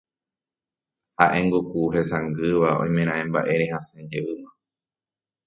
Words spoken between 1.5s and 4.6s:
ku hesangýva oimeraẽ mba'ére hasẽjeýma